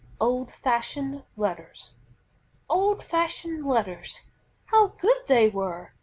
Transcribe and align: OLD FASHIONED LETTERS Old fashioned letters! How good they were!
OLD 0.19 0.51
FASHIONED 0.51 1.25
LETTERS 1.37 1.93
Old 2.67 3.03
fashioned 3.03 3.67
letters! 3.67 4.23
How 4.65 4.87
good 4.87 5.27
they 5.27 5.47
were! 5.47 5.93